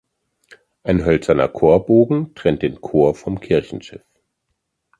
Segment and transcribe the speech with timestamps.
[0.81, 4.01] Ein hölzerner Chorbogen trennt den Chor vom Kirchenschiff.